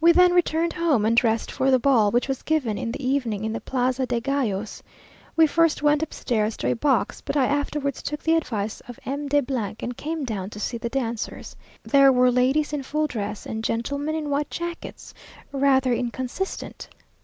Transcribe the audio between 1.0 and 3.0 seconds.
and dressed for the ball, which was given in